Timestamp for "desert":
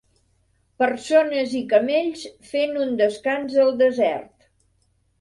3.87-4.53